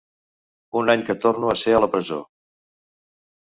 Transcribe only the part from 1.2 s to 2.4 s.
torno a ser a la presó.